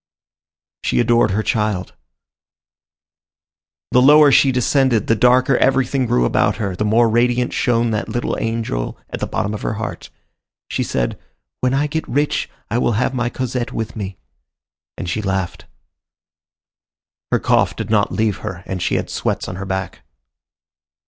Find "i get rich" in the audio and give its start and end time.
11.75-12.49